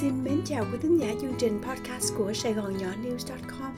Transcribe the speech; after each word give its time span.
Xin 0.00 0.24
mến 0.24 0.40
chào 0.44 0.66
quý 0.72 0.78
thính 0.82 1.00
giả 1.00 1.14
chương 1.20 1.34
trình 1.38 1.60
podcast 1.62 2.14
của 2.16 2.32
Sài 2.32 2.52
Gòn 2.52 2.78
Nhỏ 2.78 2.88
News.com 3.04 3.72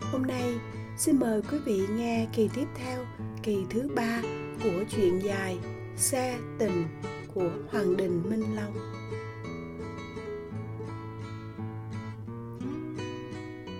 Hôm 0.00 0.22
nay 0.22 0.54
xin 0.98 1.18
mời 1.18 1.42
quý 1.42 1.58
vị 1.58 1.82
nghe 1.90 2.26
kỳ 2.32 2.48
tiếp 2.54 2.66
theo, 2.74 3.06
kỳ 3.42 3.64
thứ 3.70 3.88
ba 3.96 4.22
của 4.64 4.84
chuyện 4.96 5.18
dài 5.18 5.58
Xe 5.96 6.38
tình 6.58 6.84
của 7.34 7.50
Hoàng 7.70 7.96
Đình 7.96 8.22
Minh 8.30 8.56
Long. 8.56 8.74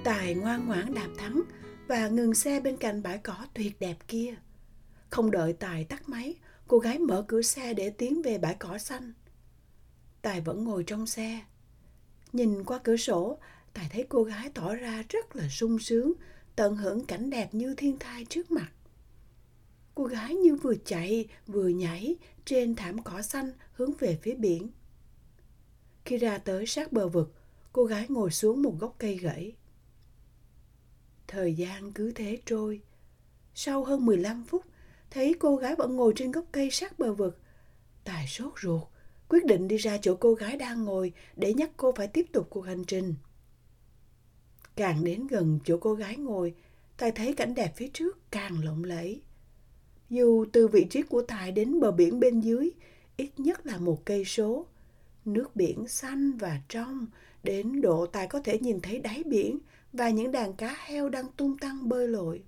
Tài 0.04 0.34
ngoan 0.34 0.66
ngoãn 0.66 0.94
đạp 0.94 1.08
thắng 1.18 1.42
và 1.86 2.08
ngừng 2.08 2.34
xe 2.34 2.60
bên 2.60 2.76
cạnh 2.76 3.02
bãi 3.02 3.18
cỏ 3.18 3.36
tuyệt 3.54 3.80
đẹp 3.80 3.96
kia. 4.08 4.34
Không 5.10 5.30
đợi 5.30 5.52
Tài 5.52 5.84
tắt 5.84 6.08
máy, 6.08 6.34
cô 6.68 6.78
gái 6.78 6.98
mở 6.98 7.24
cửa 7.28 7.42
xe 7.42 7.74
để 7.74 7.90
tiến 7.90 8.22
về 8.22 8.38
bãi 8.38 8.54
cỏ 8.54 8.78
xanh– 8.78 9.12
Tài 10.26 10.40
vẫn 10.40 10.64
ngồi 10.64 10.84
trong 10.84 11.06
xe. 11.06 11.40
Nhìn 12.32 12.64
qua 12.64 12.78
cửa 12.78 12.96
sổ, 12.96 13.38
Tài 13.72 13.88
thấy 13.92 14.06
cô 14.08 14.22
gái 14.22 14.50
tỏ 14.54 14.74
ra 14.74 15.04
rất 15.08 15.36
là 15.36 15.48
sung 15.48 15.78
sướng, 15.78 16.12
tận 16.56 16.76
hưởng 16.76 17.06
cảnh 17.06 17.30
đẹp 17.30 17.54
như 17.54 17.74
thiên 17.74 17.98
thai 17.98 18.24
trước 18.24 18.50
mặt. 18.50 18.72
Cô 19.94 20.04
gái 20.04 20.34
như 20.34 20.56
vừa 20.56 20.74
chạy 20.84 21.28
vừa 21.46 21.68
nhảy 21.68 22.16
trên 22.44 22.74
thảm 22.74 23.02
cỏ 23.02 23.22
xanh 23.22 23.52
hướng 23.72 23.92
về 23.98 24.18
phía 24.22 24.34
biển. 24.34 24.70
Khi 26.04 26.16
ra 26.16 26.38
tới 26.38 26.66
sát 26.66 26.92
bờ 26.92 27.08
vực, 27.08 27.34
cô 27.72 27.84
gái 27.84 28.06
ngồi 28.08 28.30
xuống 28.30 28.62
một 28.62 28.74
gốc 28.78 28.94
cây 28.98 29.16
gãy. 29.16 29.52
Thời 31.26 31.54
gian 31.54 31.92
cứ 31.92 32.12
thế 32.12 32.38
trôi. 32.46 32.80
Sau 33.54 33.84
hơn 33.84 34.06
15 34.06 34.44
phút, 34.44 34.64
thấy 35.10 35.34
cô 35.38 35.56
gái 35.56 35.74
vẫn 35.74 35.96
ngồi 35.96 36.12
trên 36.16 36.30
gốc 36.32 36.44
cây 36.52 36.70
sát 36.70 36.98
bờ 36.98 37.12
vực. 37.14 37.38
Tài 38.04 38.26
sốt 38.26 38.52
ruột, 38.62 38.82
quyết 39.28 39.44
định 39.44 39.68
đi 39.68 39.76
ra 39.76 39.98
chỗ 40.02 40.16
cô 40.20 40.34
gái 40.34 40.56
đang 40.56 40.84
ngồi 40.84 41.12
để 41.36 41.54
nhắc 41.54 41.70
cô 41.76 41.92
phải 41.96 42.08
tiếp 42.08 42.26
tục 42.32 42.46
cuộc 42.50 42.60
hành 42.60 42.84
trình. 42.84 43.14
Càng 44.76 45.04
đến 45.04 45.26
gần 45.26 45.58
chỗ 45.64 45.78
cô 45.80 45.94
gái 45.94 46.16
ngồi, 46.16 46.54
Tài 46.96 47.12
thấy 47.12 47.34
cảnh 47.34 47.54
đẹp 47.54 47.72
phía 47.76 47.88
trước 47.88 48.30
càng 48.30 48.64
lộng 48.64 48.84
lẫy. 48.84 49.22
Dù 50.10 50.44
từ 50.52 50.68
vị 50.68 50.86
trí 50.90 51.02
của 51.02 51.22
Tài 51.22 51.52
đến 51.52 51.80
bờ 51.80 51.92
biển 51.92 52.20
bên 52.20 52.40
dưới, 52.40 52.70
ít 53.16 53.30
nhất 53.36 53.66
là 53.66 53.78
một 53.78 54.04
cây 54.04 54.24
số. 54.24 54.66
Nước 55.24 55.56
biển 55.56 55.88
xanh 55.88 56.32
và 56.32 56.60
trong, 56.68 57.06
đến 57.42 57.80
độ 57.80 58.06
Tài 58.06 58.26
có 58.26 58.40
thể 58.40 58.58
nhìn 58.58 58.80
thấy 58.80 58.98
đáy 58.98 59.22
biển 59.26 59.58
và 59.92 60.10
những 60.10 60.32
đàn 60.32 60.52
cá 60.52 60.76
heo 60.78 61.08
đang 61.08 61.26
tung 61.36 61.58
tăng 61.58 61.88
bơi 61.88 62.08
lội. 62.08 62.42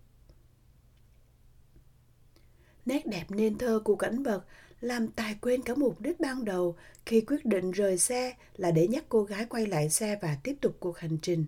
Nét 2.86 3.06
đẹp 3.06 3.24
nên 3.28 3.58
thơ 3.58 3.80
của 3.84 3.96
cảnh 3.96 4.22
vật 4.22 4.44
làm 4.80 5.08
Tài 5.08 5.34
quên 5.40 5.62
cả 5.62 5.74
mục 5.74 6.00
đích 6.00 6.20
ban 6.20 6.44
đầu 6.44 6.76
khi 7.06 7.20
quyết 7.20 7.44
định 7.44 7.70
rời 7.70 7.98
xe 7.98 8.36
là 8.56 8.70
để 8.70 8.88
nhắc 8.88 9.04
cô 9.08 9.24
gái 9.24 9.44
quay 9.44 9.66
lại 9.66 9.90
xe 9.90 10.18
và 10.22 10.38
tiếp 10.42 10.56
tục 10.60 10.76
cuộc 10.80 10.98
hành 10.98 11.18
trình, 11.22 11.46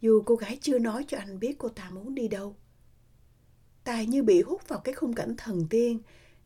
dù 0.00 0.22
cô 0.26 0.36
gái 0.36 0.58
chưa 0.60 0.78
nói 0.78 1.04
cho 1.08 1.18
anh 1.18 1.40
biết 1.40 1.58
cô 1.58 1.68
ta 1.68 1.90
muốn 1.90 2.14
đi 2.14 2.28
đâu. 2.28 2.56
Tài 3.84 4.06
như 4.06 4.22
bị 4.22 4.42
hút 4.42 4.68
vào 4.68 4.80
cái 4.80 4.94
khung 4.94 5.14
cảnh 5.14 5.34
thần 5.36 5.66
tiên, 5.70 6.00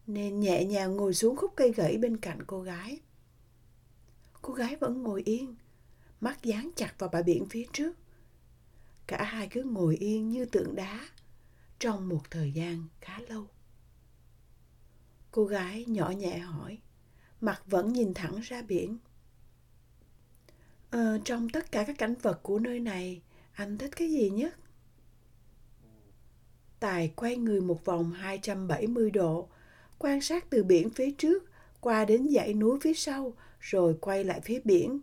nên 0.07 0.41
nhẹ 0.41 0.65
nhàng 0.65 0.97
ngồi 0.97 1.15
xuống 1.15 1.37
khúc 1.37 1.53
cây 1.57 1.73
gãy 1.73 1.99
bên 1.99 2.17
cạnh 2.17 2.39
cô 2.47 2.63
gái. 2.63 3.01
Cô 4.43 4.55
gái 4.55 4.77
vẫn 4.77 5.03
ngồi 5.03 5.23
yên, 5.25 5.57
mắt 6.21 6.43
dán 6.43 6.71
chặt 6.77 6.95
vào 6.99 7.11
bãi 7.13 7.23
biển 7.23 7.47
phía 7.47 7.67
trước. 7.73 7.93
Cả 9.07 9.23
hai 9.23 9.49
cứ 9.51 9.63
ngồi 9.63 9.97
yên 9.97 10.29
như 10.29 10.45
tượng 10.45 10.75
đá 10.75 11.01
trong 11.79 12.09
một 12.09 12.31
thời 12.31 12.53
gian 12.53 12.89
khá 13.01 13.19
lâu. 13.29 13.47
Cô 15.33 15.45
gái 15.45 15.85
nhỏ 15.89 16.11
nhẹ 16.11 16.39
hỏi, 16.39 16.79
mặt 17.41 17.63
vẫn 17.67 17.93
nhìn 17.93 18.15
thẳng 18.15 18.41
ra 18.43 18.63
biển. 18.63 18.98
Ờ, 20.91 21.19
trong 21.25 21.48
tất 21.48 21.73
cả 21.73 21.85
các 21.85 21.98
cảnh 21.98 22.15
vật 22.23 22.43
của 22.43 22.59
nơi 22.59 22.81
này, 22.81 23.23
anh 23.53 23.79
thích 23.79 23.91
cái 23.97 24.11
gì 24.11 24.31
nhất? 24.31 24.55
Tài 26.81 27.13
quay 27.17 27.37
người 27.37 27.61
một 27.61 27.85
vòng 27.85 28.13
270 28.13 29.11
độ, 29.11 29.48
quan 29.98 30.21
sát 30.21 30.51
từ 30.51 30.65
biển 30.65 30.91
phía 30.91 31.11
trước 31.11 31.45
qua 31.81 32.05
đến 32.05 32.29
dãy 32.29 32.55
núi 32.55 32.79
phía 32.83 32.95
sau, 32.95 33.33
rồi 33.61 33.97
quay 34.01 34.25
lại 34.25 34.41
phía 34.41 34.61
biển. 34.65 35.01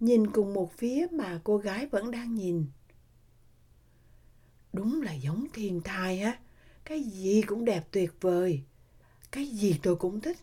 Nhìn 0.00 0.30
cùng 0.30 0.54
một 0.54 0.72
phía 0.72 1.06
mà 1.12 1.40
cô 1.44 1.58
gái 1.58 1.86
vẫn 1.86 2.10
đang 2.10 2.34
nhìn. 2.34 2.66
Đúng 4.72 5.02
là 5.02 5.12
giống 5.12 5.46
thiên 5.52 5.80
thai 5.80 6.20
á, 6.20 6.38
cái 6.84 7.02
gì 7.02 7.42
cũng 7.42 7.64
đẹp 7.64 7.88
tuyệt 7.90 8.12
vời 8.20 8.62
cái 9.32 9.46
gì 9.46 9.80
tôi 9.82 9.96
cũng 9.96 10.20
thích, 10.20 10.36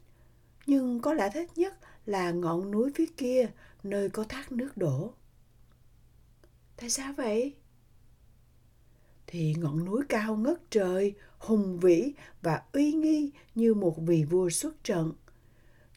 nhưng 0.65 0.99
có 0.99 1.13
lẽ 1.13 1.29
thích 1.33 1.49
nhất 1.55 1.77
là 2.05 2.31
ngọn 2.31 2.71
núi 2.71 2.91
phía 2.95 3.05
kia, 3.17 3.49
nơi 3.83 4.09
có 4.09 4.23
thác 4.23 4.51
nước 4.51 4.77
đổ. 4.77 5.13
Tại 6.77 6.89
sao 6.89 7.13
vậy? 7.13 7.53
Thì 9.27 9.55
ngọn 9.57 9.85
núi 9.85 10.01
cao 10.09 10.35
ngất 10.35 10.71
trời, 10.71 11.13
hùng 11.37 11.79
vĩ 11.79 12.13
và 12.41 12.61
uy 12.73 12.93
nghi 12.93 13.31
như 13.55 13.73
một 13.73 13.97
vị 13.97 14.25
vua 14.29 14.49
xuất 14.49 14.83
trận. 14.83 15.13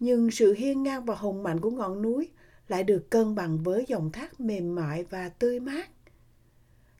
Nhưng 0.00 0.30
sự 0.30 0.52
hiên 0.52 0.82
ngang 0.82 1.04
và 1.04 1.14
hùng 1.14 1.42
mạnh 1.42 1.60
của 1.60 1.70
ngọn 1.70 2.02
núi 2.02 2.28
lại 2.68 2.84
được 2.84 3.10
cân 3.10 3.34
bằng 3.34 3.58
với 3.58 3.84
dòng 3.88 4.12
thác 4.12 4.40
mềm 4.40 4.74
mại 4.74 5.04
và 5.04 5.28
tươi 5.28 5.60
mát. 5.60 5.90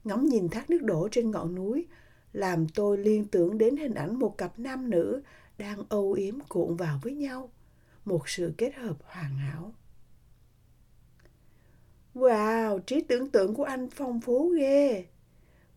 Ngắm 0.04 0.26
nhìn 0.26 0.48
thác 0.48 0.70
nước 0.70 0.82
đổ 0.82 1.08
trên 1.12 1.30
ngọn 1.30 1.54
núi 1.54 1.86
làm 2.32 2.68
tôi 2.68 2.98
liên 2.98 3.24
tưởng 3.24 3.58
đến 3.58 3.76
hình 3.76 3.94
ảnh 3.94 4.18
một 4.18 4.38
cặp 4.38 4.58
nam 4.58 4.90
nữ 4.90 5.22
đang 5.58 5.84
âu 5.88 6.12
yếm 6.12 6.34
cuộn 6.48 6.76
vào 6.76 7.00
với 7.02 7.14
nhau, 7.14 7.50
một 8.04 8.28
sự 8.28 8.54
kết 8.58 8.74
hợp 8.74 8.96
hoàn 9.02 9.36
hảo. 9.36 9.74
Wow, 12.14 12.78
trí 12.78 13.00
tưởng 13.00 13.30
tượng 13.30 13.54
của 13.54 13.64
anh 13.64 13.90
phong 13.90 14.20
phú 14.20 14.48
ghê. 14.48 15.06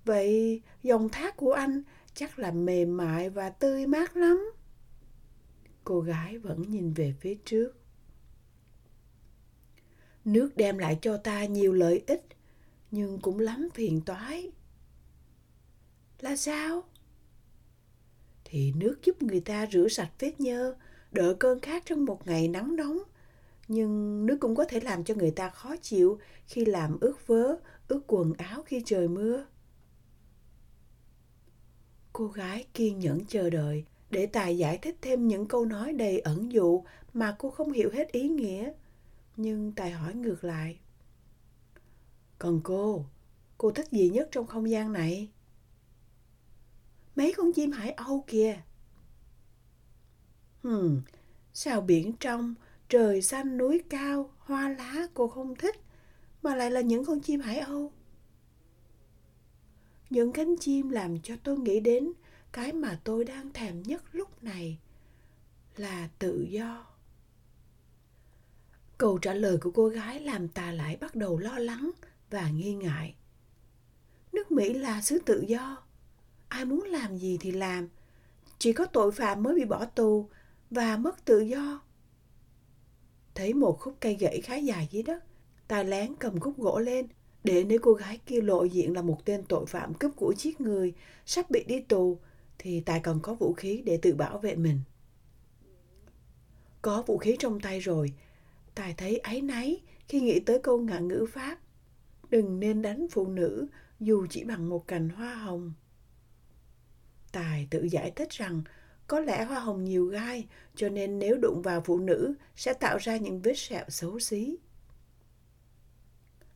Vậy 0.06 0.62
dòng 0.84 1.10
thác 1.10 1.38
của 1.38 1.54
anh 1.54 1.84
chắc 2.14 2.40
là 2.40 2.52
mềm 2.52 2.98
mại 2.98 3.30
và 3.30 3.50
tươi 3.50 3.88
mát 3.88 4.18
lắm. 4.18 4.52
Cô 5.84 6.02
gái 6.02 6.38
vẫn 6.38 6.62
nhìn 6.62 6.94
về 6.94 7.14
phía 7.20 7.36
trước. 7.46 7.72
Nước 10.26 10.58
đem 10.58 10.78
lại 10.78 11.00
cho 11.02 11.18
ta 11.18 11.46
nhiều 11.46 11.74
lợi 11.74 12.04
ích, 12.08 12.26
nhưng 12.92 13.20
cũng 13.22 13.40
lắm 13.40 13.70
phiền 13.74 14.02
toái. 14.06 14.52
Là 16.20 16.36
sao? 16.36 16.84
Thì 18.52 18.74
nước 18.76 18.96
giúp 19.04 19.24
người 19.24 19.40
ta 19.40 19.68
rửa 19.72 19.88
sạch 19.88 20.12
vết 20.20 20.40
nhơ, 20.40 20.76
đỡ 21.12 21.36
cơn 21.40 21.60
khát 21.60 21.84
trong 21.86 22.06
một 22.06 22.28
ngày 22.28 22.48
nắng 22.48 22.76
nóng. 22.76 23.00
Nhưng 23.68 24.26
nước 24.26 24.38
cũng 24.40 24.56
có 24.56 24.66
thể 24.66 24.80
làm 24.80 25.04
cho 25.04 25.16
người 25.16 25.32
ta 25.32 25.50
khó 25.50 25.76
chịu 25.82 26.20
khi 26.48 26.66
làm 26.66 26.98
ướt 27.02 27.28
vớ, 27.28 27.56
ướt 27.88 28.02
quần 28.08 28.34
áo 28.34 28.64
khi 28.64 28.82
trời 28.86 29.08
mưa. 29.08 29.46
Cô 32.14 32.28
gái 32.28 32.66
kiên 32.74 33.00
nhẫn 33.00 33.26
chờ 33.26 33.50
đợi 33.50 33.86
để 34.10 34.26
Tài 34.26 34.58
giải 34.58 34.78
thích 34.78 34.96
thêm 35.02 35.28
những 35.28 35.48
câu 35.48 35.66
nói 35.66 35.94
đầy 35.94 36.20
ẩn 36.20 36.52
dụ 36.52 36.84
mà 37.14 37.36
cô 37.40 37.50
không 37.50 37.72
hiểu 37.72 37.90
hết 37.94 38.12
ý 38.12 38.30
nghĩa. 38.30 38.72
Nhưng 39.38 39.72
Tài 39.72 39.92
hỏi 39.92 40.14
ngược 40.14 40.44
lại. 40.44 40.80
Còn 42.40 42.62
cô, 42.64 43.06
cô 43.58 43.72
thích 43.72 43.88
gì 43.92 44.10
nhất 44.10 44.30
trong 44.32 44.48
không 44.48 44.70
gian 44.70 44.94
này? 44.94 45.30
Mấy 47.22 47.34
con 47.38 47.54
chim 47.54 47.72
hải 47.72 47.92
âu 47.92 48.24
kìa. 48.28 48.62
Hừm, 50.64 51.02
sao 51.54 51.82
biển 51.82 52.14
trong, 52.20 52.56
trời 52.90 53.22
xanh 53.22 53.58
núi 53.58 53.84
cao, 53.90 54.30
hoa 54.38 54.70
lá 54.70 55.08
cô 55.14 55.28
không 55.28 55.56
thích, 55.56 55.76
mà 56.44 56.56
lại 56.56 56.72
là 56.72 56.82
những 56.82 57.06
con 57.06 57.20
chim 57.20 57.40
hải 57.40 57.60
âu. 57.60 57.92
Những 60.10 60.32
cánh 60.32 60.56
chim 60.58 60.90
làm 60.90 61.22
cho 61.22 61.36
tôi 61.44 61.60
nghĩ 61.60 61.80
đến 61.80 62.12
cái 62.52 62.74
mà 62.74 63.00
tôi 63.04 63.26
đang 63.26 63.54
thèm 63.54 63.84
nhất 63.84 64.04
lúc 64.12 64.44
này 64.44 64.78
là 65.78 66.10
tự 66.20 66.48
do. 66.50 66.88
Câu 68.98 69.18
trả 69.18 69.34
lời 69.34 69.58
của 69.62 69.72
cô 69.72 69.88
gái 69.88 70.20
làm 70.20 70.48
ta 70.48 70.72
lại 70.72 70.98
bắt 71.02 71.16
đầu 71.16 71.38
lo 71.38 71.58
lắng 71.60 71.92
và 72.30 72.50
nghi 72.50 72.74
ngại. 72.74 73.16
Nước 74.32 74.52
Mỹ 74.52 74.74
là 74.74 75.02
xứ 75.02 75.20
tự 75.26 75.44
do, 75.48 75.84
ai 76.52 76.66
muốn 76.66 76.84
làm 76.84 77.18
gì 77.18 77.38
thì 77.42 77.52
làm. 77.52 77.88
Chỉ 78.58 78.74
có 78.74 78.86
tội 78.86 79.12
phạm 79.12 79.44
mới 79.44 79.56
bị 79.56 79.66
bỏ 79.66 79.86
tù 79.86 80.30
và 80.70 80.98
mất 80.98 81.26
tự 81.26 81.40
do. 81.40 81.82
Thấy 83.36 83.54
một 83.54 83.80
khúc 83.80 83.96
cây 84.00 84.16
gãy 84.16 84.42
khá 84.42 84.56
dài 84.56 84.88
dưới 84.92 85.04
đất 85.04 85.24
tài 85.68 85.86
lén 85.86 86.16
cầm 86.20 86.40
khúc 86.40 86.58
gỗ 86.58 86.80
lên, 86.80 87.08
để 87.44 87.64
nếu 87.64 87.80
cô 87.82 87.94
gái 87.94 88.20
kia 88.26 88.42
lộ 88.42 88.64
diện 88.64 88.94
là 88.94 89.02
một 89.02 89.26
tên 89.26 89.44
tội 89.44 89.66
phạm 89.66 89.94
cướp 89.94 90.12
của 90.16 90.34
giết 90.38 90.62
người, 90.62 90.94
sắp 91.26 91.50
bị 91.50 91.64
đi 91.64 91.80
tù, 91.80 92.18
thì 92.58 92.82
tài 92.82 93.00
còn 93.00 93.20
có 93.22 93.34
vũ 93.34 93.54
khí 93.54 93.82
để 93.86 94.00
tự 94.02 94.16
bảo 94.16 94.38
vệ 94.38 94.56
mình. 94.56 94.80
Có 96.82 97.04
vũ 97.08 97.18
khí 97.18 97.36
trong 97.40 97.60
tay 97.60 97.80
rồi 97.80 98.14
tài 98.76 98.94
thấy 98.94 99.18
áy 99.18 99.42
náy 99.42 99.82
khi 100.08 100.22
nghĩ 100.22 100.40
tới 100.40 100.60
câu 100.60 100.80
ngạn 100.82 101.08
ngữ 101.08 101.26
pháp. 101.34 101.58
Đừng 102.30 102.60
nên 102.60 102.82
đánh 102.82 103.08
phụ 103.12 103.28
nữ 103.28 103.68
dù 104.00 104.28
chỉ 104.30 104.44
bằng 104.44 104.70
một 104.70 104.88
cành 104.88 105.10
hoa 105.10 105.36
hồng. 105.36 105.74
Tài 107.32 107.68
tự 107.70 107.84
giải 107.84 108.12
thích 108.12 108.30
rằng 108.30 108.62
có 109.08 109.20
lẽ 109.20 109.44
hoa 109.44 109.60
hồng 109.60 109.84
nhiều 109.84 110.06
gai 110.06 110.48
cho 110.76 110.90
nên 110.90 111.20
nếu 111.20 111.38
đụng 111.38 111.62
vào 111.62 111.82
phụ 111.82 112.00
nữ 112.00 112.34
sẽ 112.56 112.74
tạo 112.74 112.98
ra 112.98 113.18
những 113.18 113.42
vết 113.42 113.58
sẹo 113.58 113.86
xấu 113.88 114.20
xí. 114.20 114.58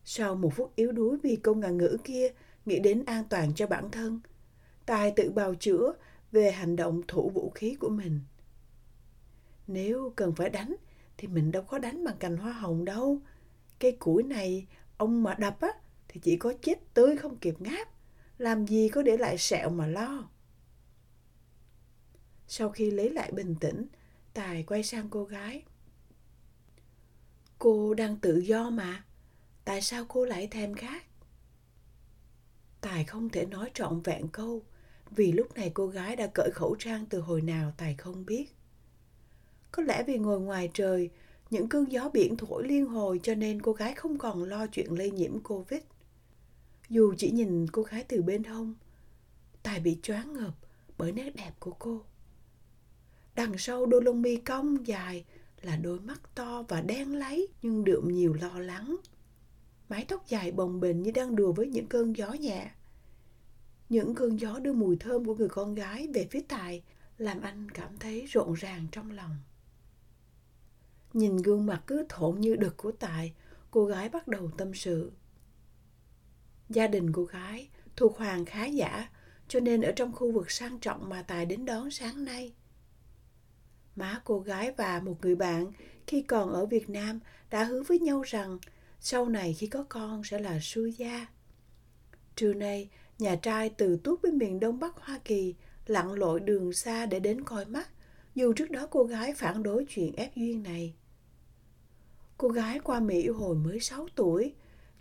Sau 0.06 0.36
một 0.36 0.54
phút 0.56 0.76
yếu 0.76 0.92
đuối 0.92 1.18
vì 1.24 1.36
câu 1.36 1.56
ngạn 1.56 1.78
ngữ 1.78 1.98
kia 2.04 2.28
nghĩ 2.66 2.80
đến 2.80 3.04
an 3.06 3.24
toàn 3.30 3.54
cho 3.56 3.68
bản 3.68 3.92
thân, 3.92 4.20
Tài 4.86 5.12
tự 5.12 5.32
bào 5.32 5.56
chữa 5.56 5.94
về 6.32 6.52
hành 6.52 6.76
động 6.76 7.02
thủ 7.08 7.30
vũ 7.30 7.50
khí 7.50 7.76
của 7.80 7.90
mình. 7.90 8.20
Nếu 9.68 10.14
cần 10.16 10.36
phải 10.36 10.50
đánh 10.50 10.76
thì 11.18 11.28
mình 11.28 11.52
đâu 11.52 11.64
có 11.64 11.80
đánh 11.80 12.04
bằng 12.04 12.18
cành 12.20 12.38
hoa 12.38 12.52
hồng 12.52 12.86
đâu. 12.86 13.20
Cây 13.80 13.92
củi 13.92 14.24
này 14.24 14.68
ông 14.98 15.24
mà 15.24 15.36
đập 15.40 15.62
á 15.62 15.70
thì 16.08 16.20
chỉ 16.24 16.38
có 16.38 16.54
chết 16.62 16.94
tươi 16.94 17.18
không 17.18 17.38
kịp 17.38 17.62
ngáp. 17.62 17.88
Làm 18.38 18.68
gì 18.68 18.90
có 18.90 19.02
để 19.02 19.18
lại 19.18 19.38
sẹo 19.38 19.70
mà 19.70 19.88
lo. 19.88 20.30
Sau 22.48 22.70
khi 22.70 22.92
lấy 22.92 23.10
lại 23.10 23.32
bình 23.32 23.56
tĩnh, 23.60 23.86
Tài 24.34 24.64
quay 24.64 24.84
sang 24.84 25.10
cô 25.10 25.24
gái. 25.24 25.64
Cô 27.60 27.94
đang 27.94 28.18
tự 28.18 28.38
do 28.38 28.70
mà. 28.70 29.04
Tại 29.66 29.82
sao 29.82 30.06
cô 30.08 30.26
lại 30.26 30.48
thèm 30.48 30.76
khát? 30.76 31.04
Tài 32.82 33.04
không 33.04 33.30
thể 33.30 33.46
nói 33.46 33.72
trọn 33.74 34.02
vẹn 34.02 34.28
câu 34.28 34.64
vì 35.12 35.32
lúc 35.32 35.56
này 35.56 35.72
cô 35.74 35.88
gái 35.88 36.16
đã 36.16 36.28
cởi 36.34 36.50
khẩu 36.54 36.76
trang 36.80 37.06
từ 37.06 37.20
hồi 37.20 37.42
nào 37.42 37.74
Tài 37.78 37.96
không 37.96 38.26
biết. 38.26 38.46
Có 39.72 39.84
lẽ 39.84 40.04
vì 40.08 40.18
ngồi 40.18 40.40
ngoài 40.40 40.70
trời, 40.74 41.10
những 41.50 41.70
cơn 41.70 41.92
gió 41.92 42.10
biển 42.10 42.38
thổi 42.38 42.68
liên 42.68 42.86
hồi 42.86 43.20
cho 43.24 43.36
nên 43.36 43.62
cô 43.62 43.74
gái 43.74 43.94
không 43.94 44.18
còn 44.18 44.44
lo 44.44 44.68
chuyện 44.68 44.92
lây 44.92 45.12
nhiễm 45.12 45.40
Covid. 45.40 45.82
Dù 46.90 47.14
chỉ 47.18 47.32
nhìn 47.32 47.68
cô 47.72 47.84
gái 47.84 48.04
từ 48.04 48.22
bên 48.22 48.44
hông, 48.44 48.76
Tài 49.64 49.80
bị 49.80 50.00
choáng 50.04 50.34
ngợp 50.34 50.54
bởi 50.98 51.12
nét 51.12 51.36
đẹp 51.36 51.52
của 51.60 51.74
cô. 51.80 52.02
Đằng 53.36 53.58
sau 53.58 53.86
đôi 53.86 54.04
lông 54.04 54.22
mi 54.22 54.36
cong 54.36 54.88
dài 54.88 55.26
là 55.62 55.76
đôi 55.76 56.00
mắt 56.00 56.36
to 56.36 56.64
và 56.68 56.82
đen 56.82 57.16
lấy 57.16 57.48
nhưng 57.62 57.84
đượm 57.84 58.08
nhiều 58.08 58.34
lo 58.34 58.60
lắng. 58.60 58.96
Mái 59.90 60.06
tóc 60.08 60.28
dài 60.28 60.52
bồng 60.52 60.80
bềnh 60.80 61.04
như 61.04 61.12
đang 61.12 61.36
đùa 61.36 61.52
với 61.52 61.68
những 61.68 61.88
cơn 61.88 62.16
gió 62.16 62.34
nhẹ. 62.34 62.72
Những 63.90 64.16
cơn 64.16 64.40
gió 64.40 64.60
đưa 64.60 64.74
mùi 64.74 64.98
thơm 64.98 65.26
của 65.26 65.36
người 65.36 65.50
con 65.50 65.76
gái 65.76 66.08
về 66.14 66.28
phía 66.32 66.42
Tài 66.48 66.84
làm 67.18 67.42
anh 67.42 67.72
cảm 67.72 67.98
thấy 68.00 68.26
rộn 68.26 68.54
ràng 68.54 68.88
trong 68.92 69.12
lòng. 69.12 69.36
Nhìn 71.14 71.38
gương 71.38 71.66
mặt 71.66 71.84
cứ 71.88 72.06
thộn 72.10 72.42
như 72.42 72.56
đực 72.56 72.78
của 72.78 72.92
Tài, 72.92 73.34
cô 73.72 73.86
gái 73.86 74.10
bắt 74.10 74.28
đầu 74.28 74.52
tâm 74.58 74.74
sự. 74.74 75.12
Gia 76.70 76.88
đình 76.88 77.12
cô 77.12 77.24
gái 77.24 77.70
thuộc 77.96 78.18
hoàng 78.18 78.46
khá 78.46 78.66
giả, 78.66 79.10
cho 79.48 79.60
nên 79.60 79.82
ở 79.82 79.92
trong 79.92 80.12
khu 80.12 80.32
vực 80.32 80.52
sang 80.52 80.80
trọng 80.80 81.10
mà 81.10 81.22
Tài 81.22 81.46
đến 81.46 81.66
đón 81.66 81.92
sáng 81.92 82.26
nay. 82.26 82.54
Má 83.96 84.22
cô 84.24 84.40
gái 84.40 84.72
và 84.72 85.00
một 85.00 85.18
người 85.22 85.36
bạn 85.36 85.72
khi 86.08 86.22
còn 86.22 86.54
ở 86.54 86.66
Việt 86.66 86.90
Nam 86.90 87.20
đã 87.50 87.64
hứa 87.64 87.84
với 87.84 88.00
nhau 88.00 88.22
rằng 88.22 88.58
sau 89.00 89.30
này 89.30 89.54
khi 89.54 89.68
có 89.68 89.86
con 89.90 90.24
sẽ 90.24 90.40
là 90.40 90.60
sư 90.62 90.92
gia. 90.98 91.28
Trưa 92.36 92.54
nay, 92.54 92.90
nhà 93.20 93.36
trai 93.36 93.70
từ 93.70 93.98
tuốt 94.04 94.22
bên 94.24 94.38
miền 94.38 94.60
đông 94.60 94.80
bắc 94.80 94.96
Hoa 94.96 95.20
Kỳ 95.26 95.56
lặn 95.86 96.12
lội 96.12 96.40
đường 96.40 96.74
xa 96.74 97.06
để 97.06 97.20
đến 97.20 97.44
coi 97.44 97.66
mắt, 97.66 97.90
dù 98.36 98.54
trước 98.54 98.72
đó 98.72 98.88
cô 98.92 99.04
gái 99.04 99.34
phản 99.34 99.64
đối 99.64 99.86
chuyện 99.86 100.16
ép 100.16 100.36
duyên 100.36 100.64
này. 100.64 100.96
Cô 102.38 102.48
gái 102.48 102.80
qua 102.80 103.00
Mỹ 103.00 103.28
hồi 103.28 103.56
mới 103.56 103.80
6 103.80 104.08
tuổi, 104.16 104.54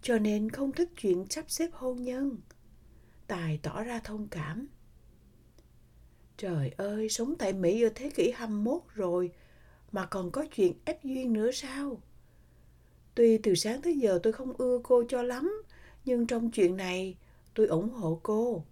cho 0.02 0.19
nên 0.19 0.50
không 0.50 0.73
thích 0.73 0.91
chuyện 0.96 1.26
sắp 1.31 1.44
xếp 1.49 1.70
hôn 1.73 2.02
nhân. 2.02 2.37
Tài 3.26 3.58
tỏ 3.62 3.82
ra 3.82 4.00
thông 4.05 4.29
cảm. 4.29 4.67
Trời 6.37 6.71
ơi, 6.77 7.09
sống 7.09 7.35
tại 7.39 7.53
Mỹ 7.53 7.83
ở 7.83 7.91
thế 7.95 8.11
kỷ 8.11 8.31
21 8.31 8.83
rồi, 8.95 9.31
mà 9.93 10.07
còn 10.07 10.31
có 10.31 10.47
chuyện 10.55 10.73
ép 10.85 11.05
duyên 11.05 11.33
nữa 11.33 11.51
sao? 11.53 12.01
Tuy 13.15 13.39
từ 13.39 13.55
sáng 13.55 13.83
tới 13.83 13.99
giờ 13.99 14.21
tôi 14.23 14.33
không 14.33 14.53
ưa 14.59 14.79
cô 14.83 15.05
cho 15.09 15.23
lắm, 15.23 15.63
nhưng 16.05 16.27
trong 16.27 16.51
chuyện 16.51 16.77
này 16.77 17.17
tôi 17.55 17.67
ủng 17.67 17.91
hộ 17.91 18.21
cô. 18.23 18.65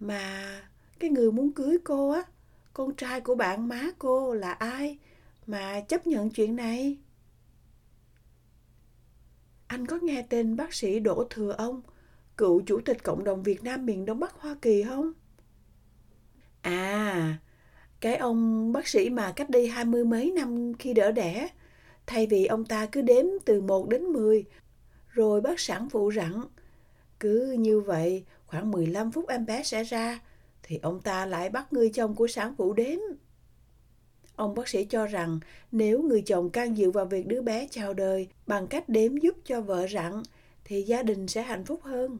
Mà 0.00 0.62
cái 0.98 1.10
người 1.10 1.32
muốn 1.32 1.52
cưới 1.52 1.78
cô 1.84 2.10
á, 2.10 2.22
con 2.72 2.94
trai 2.94 3.20
của 3.20 3.34
bạn 3.34 3.68
má 3.68 3.90
cô 3.98 4.34
là 4.34 4.52
ai 4.52 4.98
mà 5.46 5.80
chấp 5.80 6.06
nhận 6.06 6.30
chuyện 6.30 6.56
này? 6.56 6.98
Anh 9.66 9.86
có 9.86 9.98
nghe 10.02 10.26
tên 10.30 10.56
bác 10.56 10.74
sĩ 10.74 11.00
Đỗ 11.00 11.26
Thừa 11.30 11.52
ông, 11.52 11.82
cựu 12.36 12.60
chủ 12.66 12.80
tịch 12.84 13.02
Cộng 13.02 13.24
đồng 13.24 13.42
Việt 13.42 13.64
Nam 13.64 13.86
miền 13.86 14.04
Đông 14.04 14.20
Bắc 14.20 14.34
Hoa 14.34 14.56
Kỳ 14.62 14.82
không? 14.82 15.12
À, 16.62 17.38
cái 18.00 18.16
ông 18.16 18.72
bác 18.72 18.88
sĩ 18.88 19.10
mà 19.10 19.32
cách 19.32 19.50
đây 19.50 19.68
hai 19.68 19.84
mươi 19.84 20.04
mấy 20.04 20.30
năm 20.30 20.72
khi 20.78 20.94
đỡ 20.94 21.12
đẻ, 21.12 21.48
thay 22.06 22.26
vì 22.26 22.46
ông 22.46 22.64
ta 22.64 22.86
cứ 22.86 23.02
đếm 23.02 23.24
từ 23.44 23.60
1 23.60 23.88
đến 23.88 24.04
10, 24.04 24.44
rồi 25.08 25.40
bác 25.40 25.60
sản 25.60 25.88
phụ 25.90 26.12
rặn. 26.12 26.32
Cứ 27.20 27.56
như 27.58 27.80
vậy, 27.80 28.24
khoảng 28.46 28.70
15 28.70 29.12
phút 29.12 29.28
em 29.28 29.46
bé 29.46 29.62
sẽ 29.62 29.84
ra, 29.84 30.20
thì 30.62 30.78
ông 30.82 31.00
ta 31.00 31.26
lại 31.26 31.50
bắt 31.50 31.72
người 31.72 31.90
chồng 31.90 32.14
của 32.14 32.26
sản 32.26 32.54
phụ 32.58 32.72
đếm. 32.72 32.98
Ông 34.36 34.54
bác 34.54 34.68
sĩ 34.68 34.84
cho 34.84 35.06
rằng 35.06 35.40
nếu 35.72 36.02
người 36.02 36.22
chồng 36.22 36.50
can 36.50 36.76
dự 36.76 36.90
vào 36.90 37.04
việc 37.04 37.26
đứa 37.26 37.42
bé 37.42 37.68
chào 37.70 37.94
đời 37.94 38.28
bằng 38.46 38.66
cách 38.66 38.88
đếm 38.88 39.16
giúp 39.16 39.36
cho 39.44 39.60
vợ 39.60 39.86
rặn, 39.86 40.22
thì 40.64 40.82
gia 40.82 41.02
đình 41.02 41.28
sẽ 41.28 41.42
hạnh 41.42 41.64
phúc 41.64 41.80
hơn. 41.82 42.18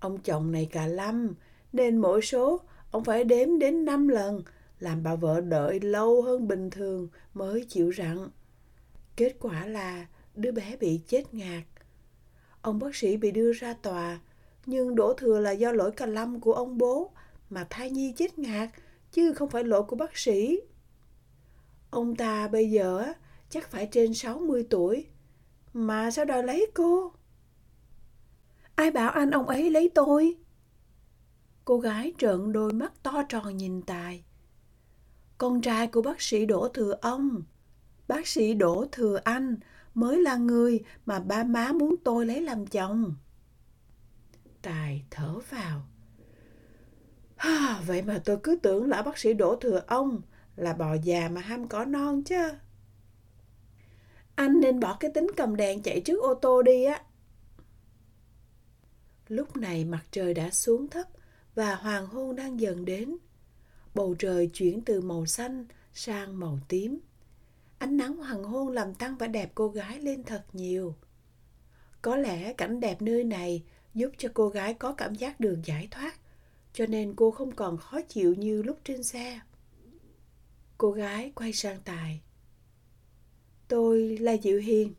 Ông 0.00 0.18
chồng 0.18 0.52
này 0.52 0.68
cả 0.72 0.86
lâm, 0.86 1.34
nên 1.72 1.98
mỗi 1.98 2.22
số 2.22 2.60
ông 2.96 3.04
phải 3.04 3.24
đếm 3.24 3.58
đến 3.58 3.84
5 3.84 4.08
lần, 4.08 4.42
làm 4.78 5.02
bà 5.02 5.14
vợ 5.14 5.40
đợi 5.40 5.80
lâu 5.80 6.22
hơn 6.22 6.48
bình 6.48 6.70
thường 6.70 7.08
mới 7.34 7.64
chịu 7.68 7.92
rặn. 7.92 8.28
Kết 9.16 9.36
quả 9.40 9.66
là 9.66 10.06
đứa 10.34 10.52
bé 10.52 10.76
bị 10.76 11.00
chết 11.06 11.34
ngạt. 11.34 11.62
Ông 12.62 12.78
bác 12.78 12.96
sĩ 12.96 13.16
bị 13.16 13.30
đưa 13.30 13.52
ra 13.52 13.74
tòa, 13.82 14.20
nhưng 14.66 14.94
đổ 14.94 15.14
thừa 15.14 15.40
là 15.40 15.50
do 15.50 15.72
lỗi 15.72 15.90
cà 15.90 16.06
lâm 16.06 16.40
của 16.40 16.52
ông 16.52 16.78
bố 16.78 17.12
mà 17.50 17.66
thai 17.70 17.90
nhi 17.90 18.12
chết 18.16 18.38
ngạt, 18.38 18.70
chứ 19.12 19.32
không 19.32 19.50
phải 19.50 19.64
lỗi 19.64 19.82
của 19.82 19.96
bác 19.96 20.18
sĩ. 20.18 20.60
Ông 21.90 22.16
ta 22.16 22.48
bây 22.48 22.70
giờ 22.70 23.04
chắc 23.50 23.70
phải 23.70 23.88
trên 23.92 24.14
60 24.14 24.66
tuổi, 24.70 25.06
mà 25.72 26.10
sao 26.10 26.24
đòi 26.24 26.42
lấy 26.42 26.66
cô? 26.74 27.12
Ai 28.74 28.90
bảo 28.90 29.10
anh 29.10 29.30
ông 29.30 29.46
ấy 29.46 29.70
lấy 29.70 29.90
tôi? 29.94 30.36
Cô 31.66 31.78
gái 31.78 32.12
trợn 32.18 32.52
đôi 32.52 32.72
mắt 32.72 32.92
to 33.02 33.22
tròn 33.28 33.56
nhìn 33.56 33.82
Tài. 33.82 34.24
Con 35.38 35.60
trai 35.60 35.86
của 35.86 36.02
bác 36.02 36.20
sĩ 36.20 36.46
Đỗ 36.46 36.68
Thừa 36.68 36.98
ông, 37.00 37.42
bác 38.08 38.26
sĩ 38.26 38.54
Đỗ 38.54 38.86
Thừa 38.92 39.20
Anh 39.24 39.56
mới 39.94 40.22
là 40.22 40.36
người 40.36 40.80
mà 41.06 41.18
ba 41.18 41.44
má 41.44 41.72
muốn 41.72 41.94
tôi 42.04 42.26
lấy 42.26 42.42
làm 42.42 42.66
chồng. 42.66 43.14
Tài 44.62 45.04
thở 45.10 45.38
vào. 45.50 45.82
À, 47.36 47.82
vậy 47.86 48.02
mà 48.02 48.22
tôi 48.24 48.38
cứ 48.42 48.56
tưởng 48.62 48.88
là 48.88 49.02
bác 49.02 49.18
sĩ 49.18 49.34
Đỗ 49.34 49.56
Thừa 49.56 49.82
ông 49.86 50.20
là 50.56 50.72
bò 50.72 50.94
già 50.94 51.28
mà 51.28 51.40
ham 51.40 51.68
cỏ 51.68 51.84
non 51.84 52.22
chứ. 52.22 52.50
Anh 54.34 54.60
nên 54.60 54.80
bỏ 54.80 54.96
cái 55.00 55.10
tính 55.14 55.26
cầm 55.36 55.56
đèn 55.56 55.82
chạy 55.82 56.00
trước 56.00 56.22
ô 56.22 56.34
tô 56.34 56.62
đi 56.62 56.84
á. 56.84 57.02
Lúc 59.28 59.56
này 59.56 59.84
mặt 59.84 60.04
trời 60.10 60.34
đã 60.34 60.50
xuống 60.50 60.88
thấp 60.88 61.06
và 61.56 61.74
hoàng 61.74 62.06
hôn 62.06 62.36
đang 62.36 62.60
dần 62.60 62.84
đến. 62.84 63.16
Bầu 63.94 64.14
trời 64.18 64.46
chuyển 64.46 64.80
từ 64.80 65.00
màu 65.00 65.26
xanh 65.26 65.66
sang 65.94 66.40
màu 66.40 66.58
tím. 66.68 66.98
Ánh 67.78 67.96
nắng 67.96 68.16
hoàng 68.16 68.44
hôn 68.44 68.68
làm 68.68 68.94
tăng 68.94 69.18
vẻ 69.18 69.28
đẹp 69.28 69.52
cô 69.54 69.68
gái 69.68 70.00
lên 70.00 70.24
thật 70.24 70.44
nhiều. 70.52 70.94
Có 72.02 72.16
lẽ 72.16 72.52
cảnh 72.52 72.80
đẹp 72.80 73.02
nơi 73.02 73.24
này 73.24 73.62
giúp 73.94 74.10
cho 74.18 74.28
cô 74.34 74.48
gái 74.48 74.74
có 74.74 74.92
cảm 74.92 75.14
giác 75.14 75.40
được 75.40 75.58
giải 75.64 75.88
thoát, 75.90 76.14
cho 76.72 76.86
nên 76.86 77.14
cô 77.16 77.30
không 77.30 77.54
còn 77.54 77.76
khó 77.76 78.00
chịu 78.00 78.34
như 78.34 78.62
lúc 78.62 78.78
trên 78.84 79.02
xe. 79.02 79.40
Cô 80.78 80.90
gái 80.90 81.32
quay 81.34 81.52
sang 81.52 81.80
Tài. 81.84 82.20
Tôi 83.68 84.18
là 84.20 84.36
Diệu 84.42 84.58
Hiền. 84.58 84.94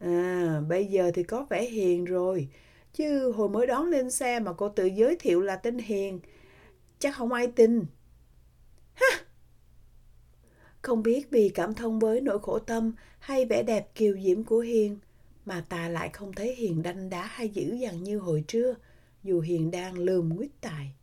À, 0.00 0.60
bây 0.68 0.86
giờ 0.86 1.10
thì 1.14 1.22
có 1.22 1.46
vẻ 1.50 1.64
hiền 1.64 2.04
rồi. 2.04 2.48
Chứ 2.94 3.32
hồi 3.32 3.48
mới 3.48 3.66
đón 3.66 3.86
lên 3.86 4.10
xe 4.10 4.40
mà 4.40 4.52
cô 4.52 4.68
tự 4.68 4.86
giới 4.86 5.16
thiệu 5.16 5.40
là 5.40 5.56
tên 5.56 5.78
Hiền, 5.78 6.20
chắc 6.98 7.16
không 7.16 7.32
ai 7.32 7.46
tin. 7.46 7.84
Ha! 8.94 9.06
Không 10.82 11.02
biết 11.02 11.30
vì 11.30 11.48
cảm 11.48 11.74
thông 11.74 11.98
với 11.98 12.20
nỗi 12.20 12.38
khổ 12.38 12.58
tâm 12.58 12.92
hay 13.18 13.44
vẻ 13.44 13.62
đẹp 13.62 13.94
kiều 13.94 14.16
diễm 14.24 14.44
của 14.44 14.58
Hiền, 14.58 14.98
mà 15.46 15.64
ta 15.68 15.88
lại 15.88 16.10
không 16.12 16.32
thấy 16.32 16.54
Hiền 16.54 16.82
đanh 16.82 17.10
đá 17.10 17.26
hay 17.26 17.48
dữ 17.48 17.74
dằn 17.74 18.02
như 18.02 18.18
hồi 18.18 18.44
trưa, 18.48 18.74
dù 19.22 19.40
Hiền 19.40 19.70
đang 19.70 19.98
lườm 19.98 20.28
nguyết 20.28 20.50
tài. 20.60 20.94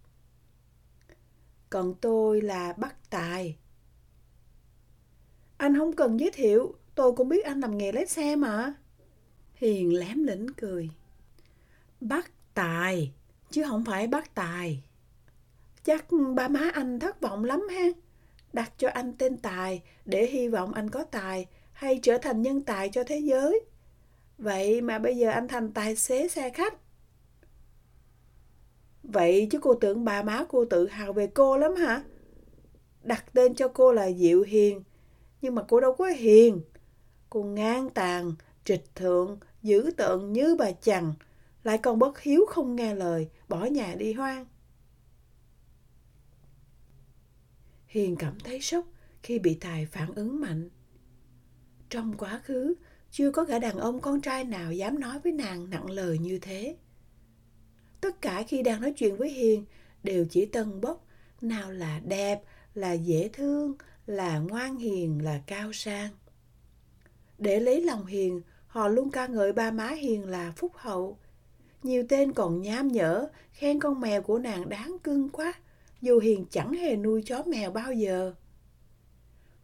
Còn 1.69 1.93
tôi 2.01 2.41
là 2.41 2.73
Bắc 2.77 3.09
Tài. 3.09 3.57
Anh 5.57 5.77
không 5.77 5.95
cần 5.95 6.19
giới 6.19 6.31
thiệu, 6.31 6.75
tôi 6.95 7.11
cũng 7.11 7.29
biết 7.29 7.45
anh 7.45 7.59
làm 7.59 7.77
nghề 7.77 7.91
lái 7.91 8.05
xe 8.05 8.35
mà. 8.35 8.73
Hiền 9.53 9.93
lém 9.93 10.23
lĩnh 10.23 10.47
cười 10.57 10.89
bác 12.01 12.31
Tài, 12.53 13.11
chứ 13.51 13.63
không 13.67 13.85
phải 13.85 14.07
bác 14.07 14.35
Tài. 14.35 14.83
Chắc 15.83 16.05
ba 16.35 16.47
má 16.47 16.71
anh 16.73 16.99
thất 16.99 17.21
vọng 17.21 17.43
lắm 17.43 17.67
ha. 17.71 17.85
Đặt 18.53 18.73
cho 18.77 18.89
anh 18.89 19.13
tên 19.17 19.37
Tài 19.37 19.81
để 20.05 20.25
hy 20.25 20.47
vọng 20.47 20.73
anh 20.73 20.89
có 20.89 21.03
tài 21.03 21.45
hay 21.71 21.99
trở 22.03 22.17
thành 22.17 22.41
nhân 22.41 22.61
tài 22.61 22.89
cho 22.89 23.03
thế 23.03 23.17
giới. 23.17 23.61
Vậy 24.37 24.81
mà 24.81 24.99
bây 24.99 25.17
giờ 25.17 25.29
anh 25.29 25.47
thành 25.47 25.71
tài 25.71 25.95
xế 25.95 26.27
xe 26.27 26.49
khách. 26.49 26.73
Vậy 29.03 29.47
chứ 29.51 29.59
cô 29.61 29.73
tưởng 29.73 30.05
bà 30.05 30.23
má 30.23 30.45
cô 30.49 30.65
tự 30.65 30.87
hào 30.87 31.13
về 31.13 31.27
cô 31.27 31.57
lắm 31.57 31.75
hả? 31.75 32.03
Đặt 33.03 33.33
tên 33.33 33.55
cho 33.55 33.67
cô 33.67 33.91
là 33.91 34.11
Diệu 34.11 34.41
Hiền, 34.41 34.83
nhưng 35.41 35.55
mà 35.55 35.63
cô 35.67 35.79
đâu 35.79 35.95
có 35.95 36.05
hiền. 36.05 36.61
Cô 37.29 37.43
ngang 37.43 37.89
tàn, 37.89 38.33
trịch 38.65 38.95
thượng, 38.95 39.39
dữ 39.63 39.91
tợn 39.97 40.33
như 40.33 40.55
bà 40.55 40.71
chằn, 40.71 41.13
lại 41.63 41.77
còn 41.77 41.99
bất 41.99 42.19
hiếu 42.19 42.45
không 42.49 42.75
nghe 42.75 42.95
lời, 42.95 43.29
bỏ 43.49 43.65
nhà 43.65 43.95
đi 43.95 44.13
hoang. 44.13 44.45
Hiền 47.87 48.15
cảm 48.15 48.39
thấy 48.39 48.61
sốc 48.61 48.85
khi 49.23 49.39
bị 49.39 49.57
Tài 49.61 49.85
phản 49.85 50.13
ứng 50.15 50.41
mạnh. 50.41 50.69
Trong 51.89 52.17
quá 52.17 52.41
khứ, 52.43 52.73
chưa 53.11 53.31
có 53.31 53.43
gã 53.43 53.59
đàn 53.59 53.77
ông 53.77 53.99
con 53.99 54.21
trai 54.21 54.43
nào 54.43 54.73
dám 54.73 54.99
nói 54.99 55.19
với 55.19 55.31
nàng 55.31 55.69
nặng 55.69 55.89
lời 55.89 56.17
như 56.17 56.39
thế. 56.39 56.75
Tất 58.01 58.21
cả 58.21 58.43
khi 58.47 58.63
đang 58.63 58.81
nói 58.81 58.93
chuyện 58.97 59.17
với 59.17 59.29
Hiền 59.29 59.65
đều 60.03 60.25
chỉ 60.29 60.45
tân 60.45 60.81
bốc, 60.81 61.05
nào 61.41 61.71
là 61.71 61.99
đẹp, 61.99 62.41
là 62.73 62.93
dễ 62.93 63.29
thương, 63.33 63.75
là 64.05 64.39
ngoan 64.39 64.77
hiền, 64.77 65.23
là 65.23 65.41
cao 65.47 65.73
sang. 65.73 66.11
Để 67.37 67.59
lấy 67.59 67.81
lòng 67.81 68.05
Hiền, 68.05 68.41
họ 68.67 68.87
luôn 68.87 69.11
ca 69.11 69.27
ngợi 69.27 69.53
ba 69.53 69.71
má 69.71 69.87
Hiền 69.87 70.29
là 70.29 70.51
phúc 70.55 70.71
hậu. 70.75 71.17
Nhiều 71.83 72.05
tên 72.09 72.33
còn 72.33 72.61
nham 72.61 72.87
nhở, 72.87 73.27
khen 73.51 73.79
con 73.79 73.99
mèo 73.99 74.21
của 74.21 74.39
nàng 74.39 74.69
đáng 74.69 74.97
cưng 75.03 75.29
quá, 75.29 75.53
dù 76.01 76.19
Hiền 76.19 76.45
chẳng 76.49 76.73
hề 76.73 76.95
nuôi 76.95 77.23
chó 77.25 77.43
mèo 77.43 77.71
bao 77.71 77.93
giờ. 77.93 78.33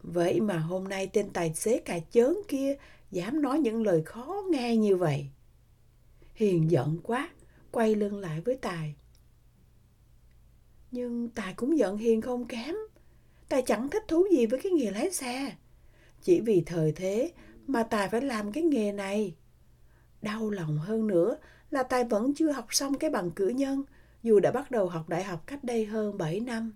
Vậy 0.02 0.42
mà 0.42 0.58
hôm 0.58 0.84
nay 0.84 1.10
tên 1.14 1.30
tài 1.30 1.54
xế 1.54 1.78
cà 1.78 2.00
chớn 2.12 2.42
kia 2.48 2.76
dám 3.12 3.42
nói 3.42 3.60
những 3.60 3.84
lời 3.84 4.02
khó 4.04 4.44
nghe 4.50 4.78
như 4.78 4.96
vậy. 4.96 5.28
Hiền 6.34 6.72
giận 6.72 6.98
quá, 7.04 7.30
quay 7.72 7.96
lưng 7.96 8.20
lại 8.20 8.42
với 8.42 8.56
Tài. 8.56 8.96
Nhưng 10.92 11.30
Tài 11.30 11.54
cũng 11.54 11.78
giận 11.78 11.98
Hiền 11.98 12.22
không 12.22 12.46
kém. 12.46 12.76
Tài 13.50 13.62
chẳng 13.62 13.90
thích 13.90 14.04
thú 14.08 14.28
gì 14.32 14.46
với 14.46 14.60
cái 14.64 14.72
nghề 14.72 14.92
lái 14.92 15.12
xe. 15.12 15.56
Chỉ 16.22 16.42
vì 16.42 16.64
thời 16.66 16.92
thế 16.92 17.32
mà 17.68 17.84
Tài 17.84 18.10
phải 18.10 18.22
làm 18.22 18.52
cái 18.52 18.64
nghề 18.64 18.92
này. 18.92 19.36
Đau 20.22 20.50
lòng 20.50 20.78
hơn 20.78 21.08
nữa 21.08 21.38
là 21.72 21.84
Tài 21.84 22.04
vẫn 22.04 22.34
chưa 22.36 22.52
học 22.52 22.68
xong 22.70 22.98
cái 22.98 23.10
bằng 23.10 23.32
cử 23.32 23.48
nhân, 23.48 23.84
dù 24.24 24.40
đã 24.40 24.52
bắt 24.52 24.72
đầu 24.72 24.90
học 24.90 25.10
đại 25.10 25.24
học 25.24 25.44
cách 25.48 25.64
đây 25.64 25.86
hơn 25.86 26.18
7 26.18 26.40
năm. 26.40 26.74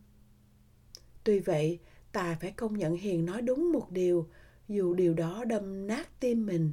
Tuy 1.24 1.40
vậy, 1.40 1.80
Tài 2.12 2.36
phải 2.36 2.52
công 2.52 2.78
nhận 2.78 2.96
Hiền 2.96 3.26
nói 3.26 3.42
đúng 3.42 3.72
một 3.72 3.92
điều, 3.92 4.28
dù 4.68 4.94
điều 4.94 5.14
đó 5.14 5.44
đâm 5.44 5.88
nát 5.88 6.20
tim 6.20 6.46
mình. 6.46 6.72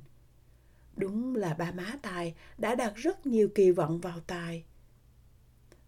Đúng 0.97 1.37
là 1.37 1.55
ba 1.55 1.73
má 1.73 1.99
Tài 2.03 2.35
đã 2.59 2.75
đặt 2.75 2.93
rất 2.97 3.27
nhiều 3.27 3.49
kỳ 3.55 3.71
vọng 3.71 4.01
vào 4.01 4.21
Tài. 4.27 4.65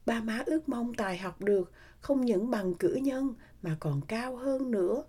Ba 0.07 0.21
má 0.21 0.43
ước 0.47 0.69
mong 0.69 0.95
Tài 0.95 1.19
học 1.19 1.43
được 1.43 1.73
không 2.01 2.25
những 2.25 2.51
bằng 2.51 2.75
cử 2.75 2.95
nhân 2.95 3.35
mà 3.63 3.77
còn 3.81 4.01
cao 4.09 4.37
hơn 4.37 4.71
nữa. 4.71 5.05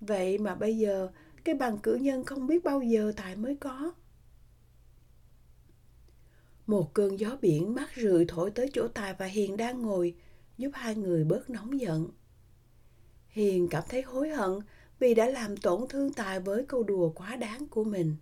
Vậy 0.00 0.38
mà 0.38 0.54
bây 0.54 0.78
giờ 0.78 1.08
cái 1.44 1.54
bằng 1.54 1.78
cử 1.78 1.94
nhân 1.94 2.24
không 2.24 2.46
biết 2.46 2.64
bao 2.64 2.82
giờ 2.82 3.12
Tài 3.16 3.36
mới 3.36 3.56
có. 3.56 3.92
Một 6.68 6.94
cơn 6.94 7.20
gió 7.20 7.36
biển 7.40 7.74
mát 7.74 7.88
rượi 7.96 8.24
thổi 8.28 8.50
tới 8.50 8.70
chỗ 8.72 8.88
Tài 8.88 9.14
và 9.14 9.26
Hiền 9.26 9.56
đang 9.56 9.82
ngồi, 9.82 10.14
giúp 10.58 10.70
hai 10.74 10.94
người 10.94 11.24
bớt 11.24 11.50
nóng 11.50 11.80
giận. 11.80 12.08
Hiền 13.28 13.68
cảm 13.68 13.82
thấy 13.88 14.02
hối 14.02 14.28
hận 14.28 14.50
vì 14.98 15.14
đã 15.14 15.26
làm 15.26 15.56
tổn 15.56 15.88
thương 15.88 16.12
Tài 16.12 16.40
với 16.40 16.64
câu 16.68 16.82
đùa 16.82 17.10
quá 17.14 17.36
đáng 17.36 17.66
của 17.66 17.84
mình. 17.84 18.16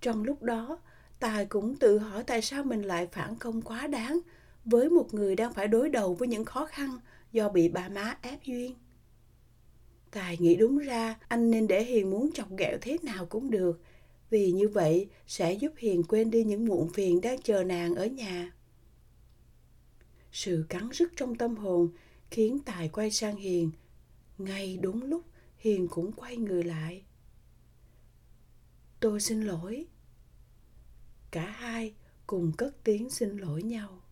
Trong 0.00 0.24
lúc 0.24 0.42
đó, 0.42 0.80
Tài 1.20 1.46
cũng 1.46 1.76
tự 1.76 1.98
hỏi 1.98 2.24
tại 2.24 2.42
sao 2.42 2.64
mình 2.64 2.82
lại 2.82 3.06
phản 3.06 3.36
công 3.36 3.62
quá 3.62 3.86
đáng 3.86 4.20
với 4.64 4.90
một 4.90 5.14
người 5.14 5.36
đang 5.36 5.52
phải 5.54 5.68
đối 5.68 5.88
đầu 5.88 6.14
với 6.14 6.28
những 6.28 6.44
khó 6.44 6.66
khăn 6.66 6.98
do 7.32 7.48
bị 7.48 7.68
bà 7.68 7.88
má 7.88 8.18
ép 8.22 8.44
duyên. 8.44 8.74
Tài 10.10 10.36
nghĩ 10.40 10.56
đúng 10.56 10.78
ra 10.78 11.16
anh 11.28 11.50
nên 11.50 11.66
để 11.66 11.84
Hiền 11.84 12.10
muốn 12.10 12.30
chọc 12.32 12.56
ghẹo 12.56 12.78
thế 12.80 12.98
nào 13.02 13.26
cũng 13.26 13.50
được, 13.50 13.80
vì 14.30 14.52
như 14.52 14.68
vậy, 14.68 15.08
sẽ 15.26 15.52
giúp 15.52 15.72
Hiền 15.76 16.02
quên 16.02 16.30
đi 16.30 16.44
những 16.44 16.64
muộn 16.64 16.88
phiền 16.92 17.20
đang 17.20 17.42
chờ 17.42 17.64
nàng 17.64 17.94
ở 17.94 18.06
nhà. 18.06 18.52
Sự 20.32 20.66
cắn 20.68 20.88
rứt 20.92 21.12
trong 21.16 21.34
tâm 21.34 21.56
hồn 21.56 21.90
khiến 22.30 22.58
Tài 22.64 22.88
quay 22.88 23.10
sang 23.10 23.36
Hiền. 23.36 23.70
Ngay 24.38 24.76
đúng 24.76 25.02
lúc, 25.02 25.24
Hiền 25.58 25.88
cũng 25.88 26.12
quay 26.12 26.36
người 26.36 26.62
lại. 26.62 27.04
Tôi 29.00 29.20
xin 29.20 29.42
lỗi. 29.42 29.86
Cả 31.30 31.50
hai 31.50 31.94
cùng 32.26 32.52
cất 32.58 32.84
tiếng 32.84 33.10
xin 33.10 33.36
lỗi 33.36 33.62
nhau. 33.62 34.02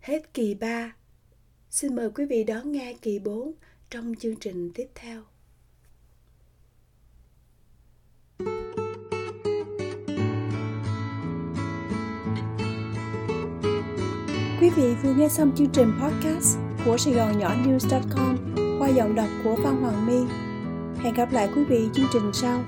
Hết 0.00 0.34
kỳ 0.34 0.54
3. 0.54 0.96
Xin 1.70 1.96
mời 1.96 2.10
quý 2.10 2.24
vị 2.26 2.44
đón 2.44 2.72
nghe 2.72 2.96
kỳ 3.02 3.18
4 3.18 3.52
trong 3.90 4.14
chương 4.18 4.36
trình 4.36 4.70
tiếp 4.74 4.88
theo. 4.94 5.24
Vị 14.76 14.94
vừa 15.02 15.12
nghe 15.12 15.28
xong 15.28 15.52
chương 15.56 15.68
trình 15.72 15.92
podcast 16.02 16.58
của 16.84 16.98
Sài 16.98 17.14
Gòn 17.14 17.38
Nhỏ 17.38 17.54
News.com 17.64 18.36
qua 18.78 18.88
giọng 18.88 19.14
đọc 19.14 19.28
của 19.44 19.56
Phan 19.64 19.82
Hoàng 19.82 20.06
My. 20.06 20.34
Hẹn 21.02 21.14
gặp 21.14 21.32
lại 21.32 21.48
quý 21.56 21.64
vị 21.64 21.88
chương 21.92 22.06
trình 22.12 22.30
sau. 22.32 22.64